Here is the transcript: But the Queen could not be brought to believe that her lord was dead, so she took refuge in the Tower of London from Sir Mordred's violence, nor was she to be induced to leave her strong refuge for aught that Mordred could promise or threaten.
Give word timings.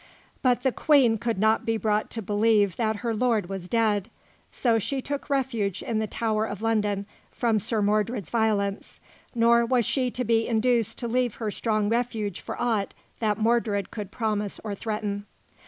But 0.41 0.63
the 0.63 0.71
Queen 0.71 1.19
could 1.19 1.37
not 1.37 1.63
be 1.63 1.77
brought 1.77 2.09
to 2.09 2.23
believe 2.23 2.75
that 2.77 2.95
her 3.05 3.13
lord 3.13 3.47
was 3.49 3.69
dead, 3.69 4.09
so 4.51 4.79
she 4.79 4.99
took 4.99 5.29
refuge 5.29 5.83
in 5.83 5.99
the 5.99 6.07
Tower 6.07 6.47
of 6.47 6.63
London 6.63 7.05
from 7.29 7.59
Sir 7.59 7.83
Mordred's 7.83 8.31
violence, 8.31 8.99
nor 9.35 9.63
was 9.63 9.85
she 9.85 10.09
to 10.09 10.23
be 10.23 10.47
induced 10.47 10.97
to 10.97 11.07
leave 11.07 11.35
her 11.35 11.51
strong 11.51 11.87
refuge 11.87 12.41
for 12.41 12.59
aught 12.59 12.95
that 13.19 13.37
Mordred 13.37 13.91
could 13.91 14.09
promise 14.09 14.59
or 14.63 14.73
threaten. 14.73 15.27